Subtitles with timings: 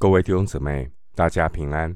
[0.00, 1.94] 各位弟兄姊妹，大家平安，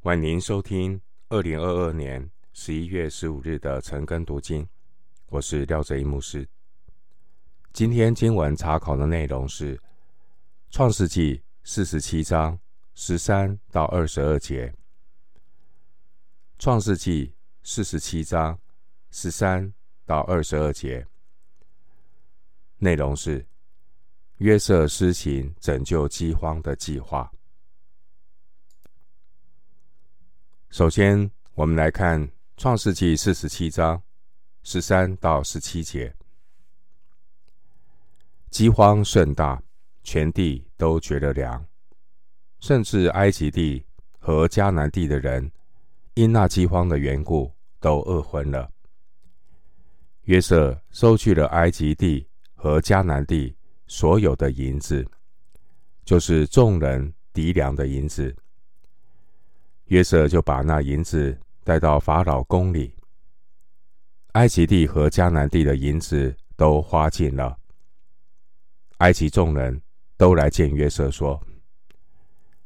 [0.00, 1.00] 欢迎收听
[1.30, 4.68] 二零二二年十一月十五日的晨更读经。
[5.28, 6.46] 我是廖哲一牧师。
[7.72, 9.74] 今天经文查考的内容是
[10.68, 12.60] 《创世纪》四十七章
[12.92, 14.66] 十三到二十二节，
[16.58, 17.28] 《创世纪》
[17.62, 18.58] 四十七章
[19.10, 19.72] 十三
[20.04, 21.06] 到二十二节，
[22.76, 23.46] 内容是
[24.36, 27.32] 约瑟施行拯救饥荒的计划。
[30.70, 32.22] 首先，我们来看
[32.58, 34.02] 《创世纪》四十七章
[34.62, 36.14] 十三到十七节。
[38.50, 39.62] 饥荒甚大，
[40.02, 41.64] 全地都绝了粮，
[42.60, 43.82] 甚至埃及地
[44.18, 45.50] 和迦南地的人，
[46.12, 47.50] 因那饥荒的缘故，
[47.80, 48.70] 都饿昏了。
[50.24, 53.56] 约瑟收去了埃及地和迦南地
[53.86, 55.04] 所有的银子，
[56.04, 58.36] 就是众人糴粮的银子。
[59.88, 62.94] 约瑟就把那银子带到法老宫里。
[64.32, 67.58] 埃及地和迦南地的银子都花尽了。
[68.98, 69.80] 埃及众人
[70.16, 71.40] 都来见约瑟，说：“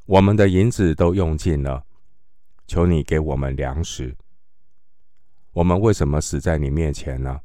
[0.04, 1.84] 我们的银子都用尽了，
[2.66, 4.14] 求你给我们粮食。
[5.52, 7.40] 我们为什么死在你面前呢？”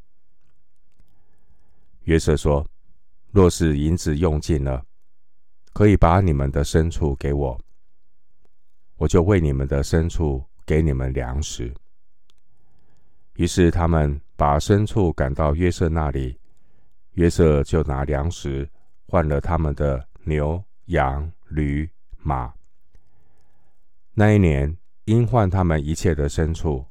[2.06, 2.66] 约瑟说
[3.31, 4.84] ：“若是银子用尽了，
[5.73, 7.59] 可以把你们的牲畜给我。”
[8.98, 11.73] 我就为你们的牲畜给你们粮食。
[13.36, 16.38] 于是他们把牲畜赶到约瑟那里，
[17.12, 18.68] 约瑟就拿粮食
[19.08, 22.52] 换了他们的牛、羊、驴、马。
[24.14, 24.75] 那一年
[25.06, 26.84] 因换他们一切的牲畜，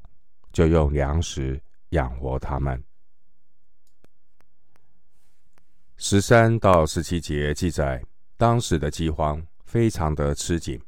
[0.53, 2.81] 就用粮食养活他们。
[5.97, 8.01] 十三到十七节记载，
[8.37, 10.79] 当时的饥荒非常的吃紧。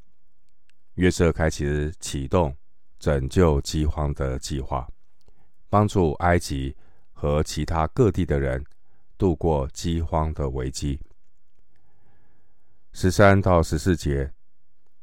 [1.00, 2.53] 约瑟开始启动
[3.00, 4.86] 拯救饥荒的计划，
[5.69, 6.75] 帮助埃及
[7.13, 8.62] 和其他各地的人
[9.18, 11.00] 度过饥荒的危机。
[12.91, 14.29] 十三到十四节，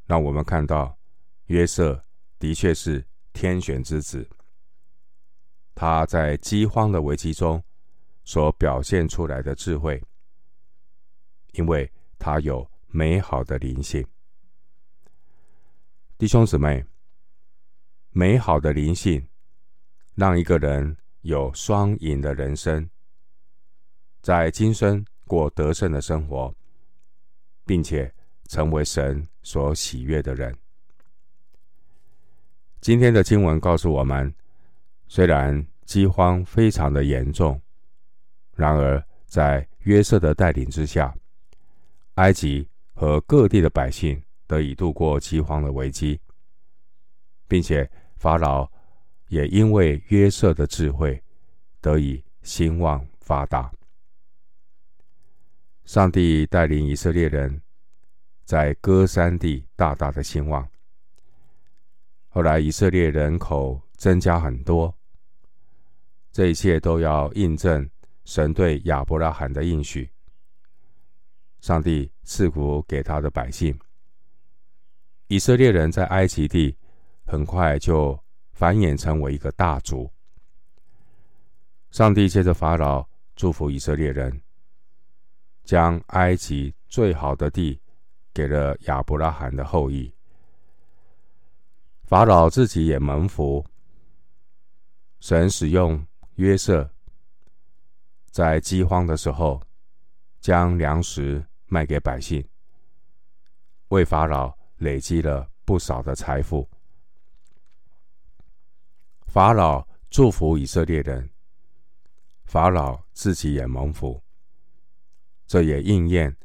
[0.04, 0.94] 让我们看到
[1.46, 2.04] 约瑟
[2.38, 4.28] 的确是天选之子。
[5.74, 7.62] 他在饥荒的危机中
[8.22, 10.02] 所表现出来的智慧，
[11.52, 14.06] 因为他有美好的灵性。
[16.18, 16.82] 弟兄姊妹，
[18.08, 19.28] 美好的灵性
[20.14, 22.88] 让一个人有双赢的人生，
[24.22, 26.54] 在今生过得胜的生活，
[27.66, 28.10] 并且
[28.48, 30.56] 成为神所喜悦的人。
[32.80, 34.34] 今天的经文告诉我们，
[35.08, 37.60] 虽然饥荒非常的严重，
[38.54, 41.14] 然而在约瑟的带领之下，
[42.14, 44.18] 埃及和各地的百姓。
[44.46, 46.20] 得以度过饥荒的危机，
[47.48, 48.70] 并且法老
[49.28, 51.22] 也因为约瑟的智慧
[51.80, 53.70] 得以兴旺发达。
[55.84, 57.62] 上帝带领以色列人
[58.44, 60.68] 在歌珊地大大的兴旺。
[62.28, 64.94] 后来以色列人口增加很多，
[66.32, 67.88] 这一切都要印证
[68.24, 70.10] 神对亚伯拉罕的应许。
[71.60, 73.76] 上帝赐福给他的百姓。
[75.28, 76.76] 以色列人在埃及地
[77.24, 78.18] 很快就
[78.52, 80.10] 繁衍成为一个大族。
[81.90, 84.40] 上帝借着法老祝福以色列人，
[85.64, 87.80] 将埃及最好的地
[88.32, 90.12] 给了亚伯拉罕的后裔。
[92.04, 93.64] 法老自己也蒙福。
[95.18, 96.88] 神使用约瑟，
[98.30, 99.60] 在饥荒的时候，
[100.40, 102.46] 将粮食卖给百姓，
[103.88, 104.55] 为法老。
[104.78, 106.68] 累积了不少的财富。
[109.26, 111.28] 法老祝福以色列人，
[112.44, 114.22] 法老自己也蒙福。
[115.46, 116.36] 这也应验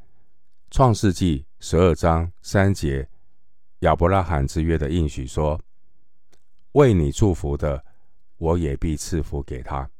[0.70, 3.08] 创世纪十二章三节
[3.80, 5.60] 亚伯拉罕之约的应许说
[6.72, 7.84] ：“为你祝福的，
[8.36, 9.90] 我也必赐福给他。”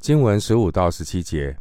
[0.00, 1.58] 经文十五到十七节，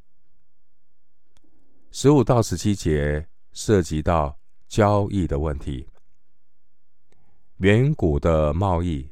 [1.91, 3.27] 十五到十七节。
[3.57, 4.37] 涉及到
[4.67, 5.89] 交易的问题。
[7.57, 9.09] 远古的贸易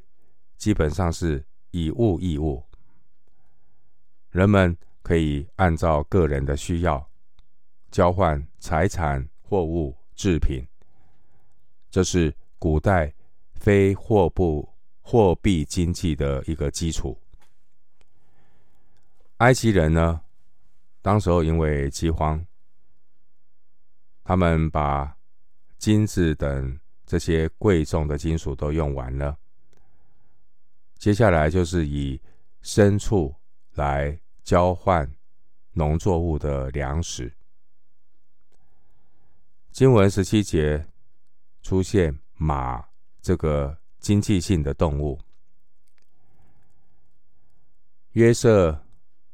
[0.56, 2.63] 基本上是以物易物，
[4.30, 7.03] 人们可以按照个人的需要
[7.89, 10.63] 交换财产、货物、制品，
[11.89, 13.12] 这是古代
[13.56, 14.68] 非货币
[15.01, 17.19] 货币经济的一个基础。
[19.38, 20.21] 埃及人呢，
[21.01, 22.45] 当时候因为饥荒。
[24.25, 25.16] 他们把
[25.77, 29.38] 金子等这些贵重的金属都用完了，
[30.98, 32.19] 接下来就是以
[32.63, 33.36] 牲畜
[33.75, 35.10] 来交换
[35.74, 37.31] 农作物的粮食。
[39.72, 40.88] 经文十七节
[41.62, 42.83] 出现马
[43.21, 45.19] 这个经济性的动物。
[48.13, 48.88] 约瑟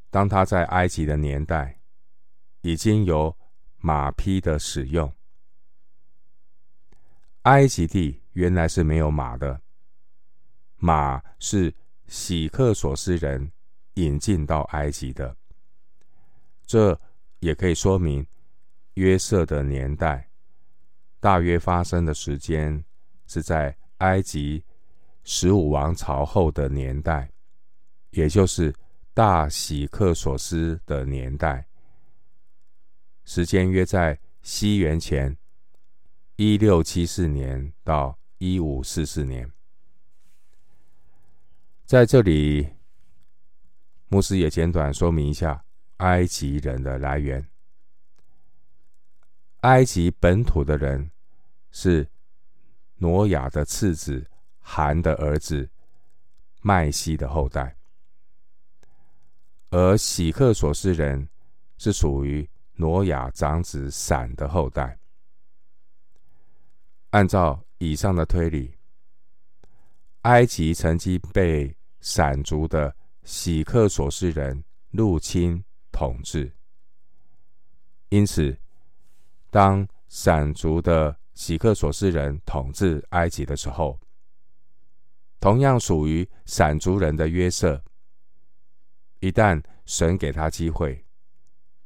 [0.09, 1.79] 当他在埃及的年代，
[2.61, 3.33] 已经有
[3.81, 5.12] 马匹的使用。
[7.42, 9.60] 埃及地原来是没有马的，
[10.78, 11.74] 马是
[12.07, 13.51] 喜克索斯人
[13.95, 15.36] 引进到埃及的。
[16.66, 17.00] 这
[17.39, 18.25] 也可以说明
[18.94, 20.30] 约瑟的年代
[21.19, 22.83] 大约发生的时间
[23.28, 24.63] 是在埃及
[25.24, 27.31] 十五王朝后的年代，
[28.12, 28.74] 也就是
[29.13, 31.68] 大喜克索斯的年代，
[33.23, 35.38] 时间约在西元前。
[36.38, 39.51] 一六七四年到一五四四年，
[41.85, 42.68] 在这里，
[44.07, 45.63] 牧师也简短说明一下
[45.97, 47.47] 埃及人的来源。
[49.59, 51.12] 埃及本土的人
[51.69, 52.07] 是
[52.95, 54.25] 挪亚的次子
[54.59, 55.69] 含的儿子
[56.62, 57.77] 麦西的后代，
[59.69, 61.29] 而喜克索斯人
[61.77, 64.97] 是属于挪亚长子闪的后代。
[67.12, 68.73] 按照以上的推理，
[70.21, 76.51] 埃及曾经被闪族的喜克索斯人入侵统治，
[78.09, 78.57] 因此，
[79.50, 84.00] 当闪族的喜克索斯人统治埃及的时候，
[85.39, 87.83] 同样属于闪族人的约瑟，
[89.19, 91.03] 一旦神给他机会，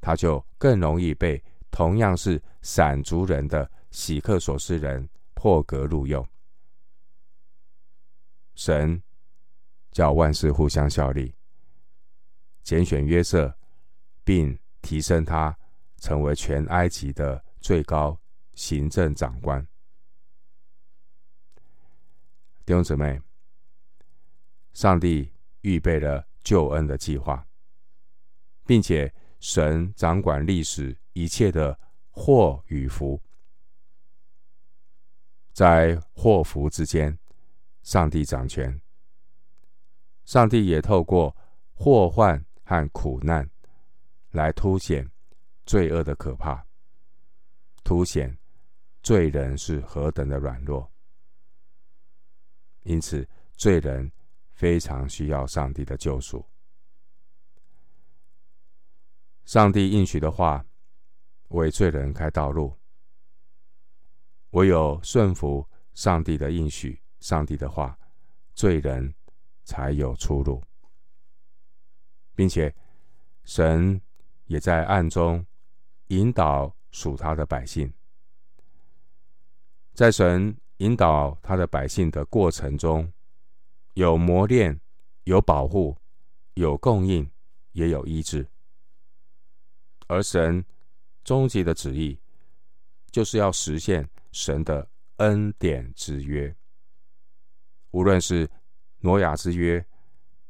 [0.05, 6.23] 他就更容易被同样是闪族人的喜克索斯人破格录用，
[8.53, 9.01] 神
[9.89, 11.33] 叫万事互相效力，
[12.61, 13.57] 拣选约瑟，
[14.23, 15.57] 并提升他
[15.97, 18.15] 成为全埃及的最高
[18.53, 19.59] 行政长官。
[22.63, 23.19] 弟兄姊妹，
[24.71, 25.31] 上帝
[25.61, 27.43] 预备了救恩的计划，
[28.67, 29.11] 并且
[29.47, 33.21] 神掌管历史一切的祸与福。
[35.53, 37.15] 在祸福之间，
[37.83, 38.81] 上帝掌权。
[40.23, 41.37] 上帝也透过
[41.75, 43.47] 祸患和苦难，
[44.31, 45.07] 来凸显
[45.63, 46.65] 罪恶的可怕，
[47.83, 48.35] 凸显
[49.03, 50.91] 罪人是何等的软弱。
[52.81, 54.11] 因此，罪人
[54.49, 56.43] 非常需要上帝的救赎。
[59.45, 60.65] 上帝应许的话，
[61.49, 62.75] 为罪人开道路。
[64.51, 67.97] 唯有顺服上帝的应许，上帝的话，
[68.53, 69.13] 罪人
[69.63, 70.63] 才有出路，
[72.33, 72.73] 并且
[73.43, 74.01] 神
[74.45, 75.45] 也在暗中
[76.07, 77.93] 引导属他的百姓。
[79.93, 83.13] 在神引导他的百姓的过程中，
[83.93, 84.81] 有磨练，
[85.25, 85.95] 有保护，
[86.55, 87.29] 有供应，
[87.73, 88.49] 也有医治。
[90.07, 90.63] 而神
[91.23, 92.19] 终极的旨意，
[93.11, 94.09] 就是要实现。
[94.31, 96.53] 神的恩典之约，
[97.91, 98.51] 无论是
[98.99, 99.85] 挪亚之约、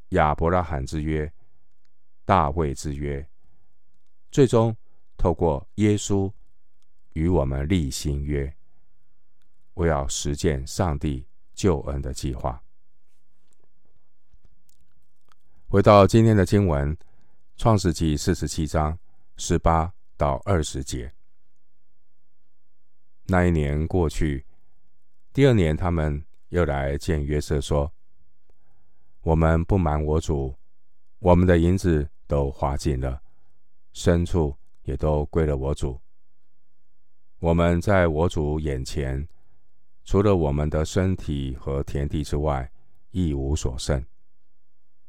[0.09, 1.31] 亚伯拉罕之约、
[2.25, 3.29] 大卫之约，
[4.31, 4.75] 最终
[5.15, 6.33] 透过耶稣
[7.13, 8.51] 与我们立新约，
[9.75, 12.59] 我要实践上帝救恩的计划。
[15.67, 16.91] 回到今天的经文，
[17.55, 18.97] 《创世记》四十七章
[19.37, 21.13] 十八到二十节。
[23.25, 24.45] 那一年过去，
[25.33, 27.91] 第二年，他们又来见约瑟，说
[29.21, 30.55] ：“我们不瞒我主，
[31.19, 33.21] 我们的银子都花尽了，
[33.93, 35.99] 牲畜也都归了我主。
[37.39, 39.27] 我们在我主眼前，
[40.03, 42.71] 除了我们的身体和田地之外，
[43.11, 44.05] 一无所剩。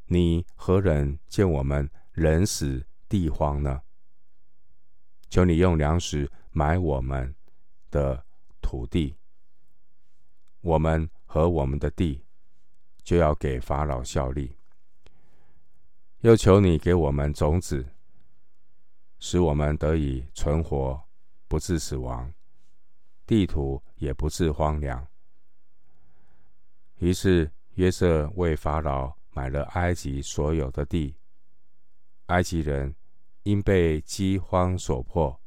[0.07, 3.83] 你何人见我们人死地荒呢？
[5.29, 7.35] 求你用粮食买我们。”
[7.89, 8.27] 的
[8.61, 9.17] 土地，
[10.61, 12.23] 我们和我们的地
[13.03, 14.55] 就要给法老效力。
[16.21, 17.87] 又求你给我们种子，
[19.19, 21.01] 使我们得以存活，
[21.49, 22.31] 不致死亡，
[23.25, 25.07] 地土也不致荒凉。
[26.97, 31.15] 于是约瑟为法老买了埃及所有的地。
[32.27, 32.95] 埃及人
[33.47, 35.41] 因被饥荒所迫。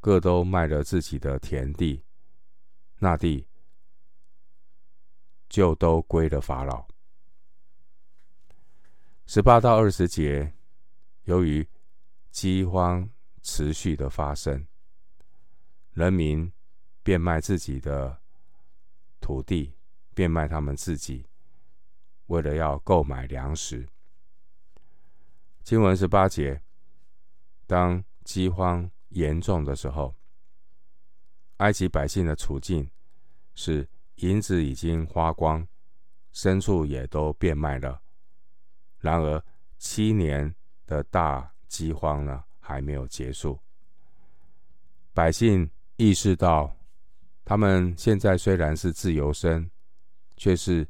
[0.00, 2.02] 各都卖了自己的田地，
[2.98, 3.46] 那地
[5.48, 6.88] 就都归了法老。
[9.26, 10.54] 十八到二十节，
[11.22, 11.68] 由于
[12.32, 13.08] 饥荒
[13.42, 14.66] 持续的发生，
[15.92, 16.52] 人民
[17.04, 18.20] 变卖自己的
[19.20, 19.72] 土地，
[20.14, 21.28] 变卖他们自己，
[22.26, 23.86] 为了要购买粮食。
[25.62, 26.60] 经文十八节，
[27.72, 30.14] 当饥荒严重的时候，
[31.56, 32.90] 埃及百姓的处境
[33.54, 35.66] 是银子已经花光，
[36.34, 38.02] 牲畜也都变卖了。
[38.98, 39.42] 然而，
[39.78, 43.58] 七年的大饥荒呢，还没有结束。
[45.14, 46.76] 百姓意识到，
[47.42, 49.70] 他们现在虽然是自由身，
[50.36, 50.86] 却是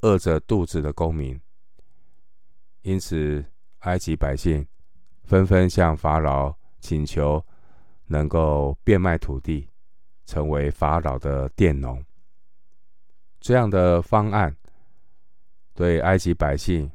[0.00, 1.40] 饿着肚子的公民。
[2.82, 3.44] 因此，
[3.80, 4.66] 埃及百姓
[5.28, 7.44] 纷纷向法老请求，
[8.06, 9.68] 能够变卖土地，
[10.24, 12.04] 成为法老的佃农。
[13.38, 14.56] 这样的方案，
[15.74, 16.90] 对埃及百姓。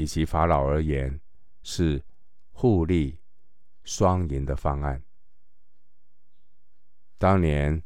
[0.00, 1.20] 以及法老而言，
[1.64, 2.00] 是
[2.52, 3.18] 互利
[3.82, 5.02] 双赢的方案。
[7.18, 7.82] 当年，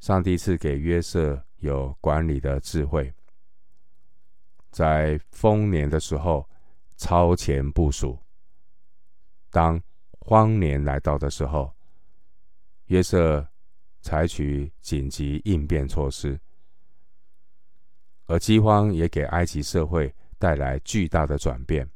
[0.00, 3.14] 上帝赐给约瑟有管理的智慧，
[4.72, 6.44] 在丰年的时候
[6.96, 8.20] 超前部署；
[9.56, 9.80] 当
[10.18, 11.72] 荒年来到的时候，
[12.88, 13.48] 约瑟
[14.02, 16.38] 采取紧急应变措施，
[18.26, 20.14] 而饥荒也给埃及社会。
[20.38, 21.88] 带来巨大的转变。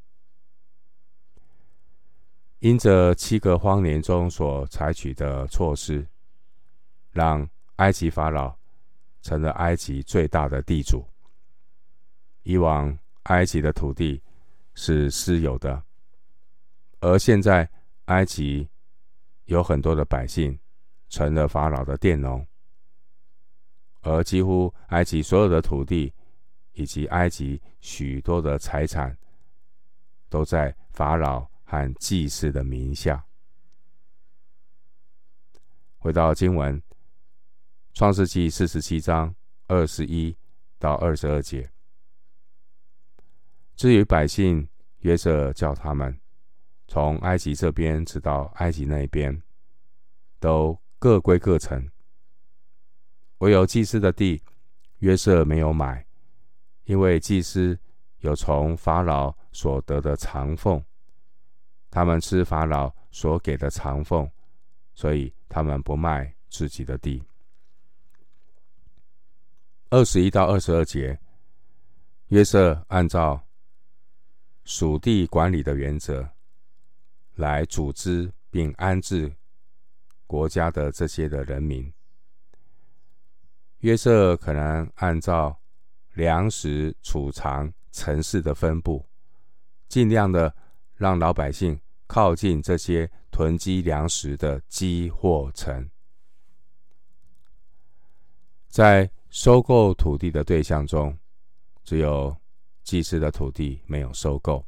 [2.60, 6.08] 因着七个荒年中所采取的措施，
[7.10, 8.56] 让埃及法老
[9.20, 11.06] 成了埃及最大的地主。
[12.44, 14.22] 以往埃及的土地
[14.72, 15.84] 是私有的，
[17.00, 17.68] 而现在
[18.06, 18.68] 埃及
[19.44, 20.58] 有很多的百姓
[21.08, 22.46] 成了法老的佃农，
[24.02, 26.12] 而几乎埃及所有的土地。
[26.72, 29.18] 以及埃及许多的财产，
[30.30, 33.26] 都在法老和祭司的名下。
[35.98, 36.80] 回到经文，
[37.92, 39.34] 《创世记》四十七章
[39.66, 40.34] 二十一
[40.78, 41.70] 到二十二节。
[43.74, 44.66] 至于百姓，
[45.00, 46.18] 约瑟叫他们
[46.90, 49.40] 从埃及这边直到埃及那边，
[50.40, 51.88] 都各归各城。
[53.38, 54.42] 唯有祭司的地，
[54.98, 56.04] 约瑟没有买。
[56.86, 57.78] 因为祭司
[58.18, 60.82] 有从法老所得的长俸，
[61.92, 64.28] 他们吃法老所给的长俸，
[64.92, 67.22] 所以他们不卖自己的地。
[69.90, 71.16] 二十一到二十二节，
[72.30, 73.40] 约瑟按照
[74.64, 76.28] 属地管理的原则
[77.40, 79.34] 来组织并安置
[80.28, 81.92] 国家的这些的人民。
[83.78, 85.56] 约瑟可能按照。
[86.14, 89.06] 粮食储藏城市的分布，
[89.88, 90.52] 尽量的
[90.96, 95.88] 让老百姓靠近这些囤积粮食的积货城。
[98.68, 101.16] 在收购土地的对象中，
[101.84, 102.36] 只有
[102.82, 104.66] 祭司的土地没有收购，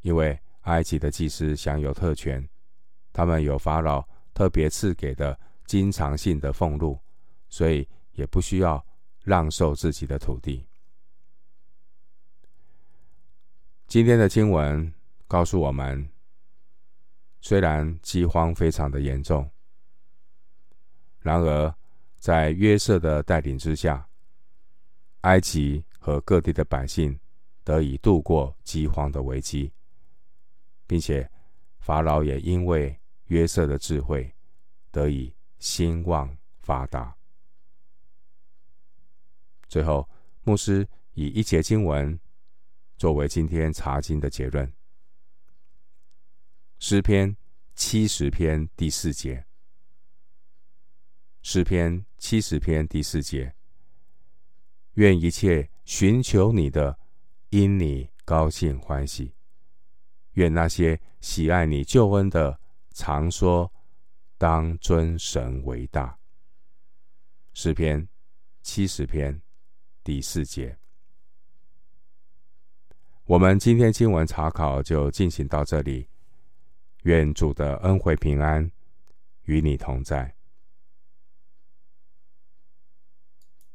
[0.00, 2.48] 因为埃及的祭司享有特权，
[3.12, 6.98] 他们有法老特别赐给的经常性的俸禄，
[7.48, 8.84] 所以也不需要。
[9.22, 10.66] 让受自己的土地。
[13.86, 14.92] 今天的经文
[15.28, 16.08] 告诉我们，
[17.42, 19.48] 虽然饥荒非常的严重，
[21.20, 21.72] 然而
[22.16, 24.08] 在约瑟的带领之下，
[25.20, 27.20] 埃及和各地的百姓
[27.62, 29.70] 得以度过饥荒的危机，
[30.90, 31.30] 并且
[31.78, 34.34] 法老也因为约瑟的智慧
[34.90, 37.16] 得以兴旺发达。
[39.68, 40.10] 最后，
[40.42, 42.18] 牧师以一节经文
[42.96, 44.72] 作为今天查经的结论：
[46.80, 47.36] 诗篇
[47.76, 49.46] 七十篇第四节。
[51.40, 53.54] 诗篇七十篇第四节，
[54.94, 56.98] 愿一切寻求你的，
[57.50, 59.36] 因你高兴欢喜；
[60.32, 62.58] 愿那些喜爱你救恩的，
[62.92, 63.72] 常说
[64.38, 66.18] 当尊神为大。
[67.52, 68.08] 诗篇
[68.62, 69.40] 七十篇。
[70.02, 70.78] 第四节，
[73.26, 76.08] 我们今天经文查考就进行到这里。
[77.02, 78.68] 愿主的恩惠平安
[79.44, 80.34] 与你同在。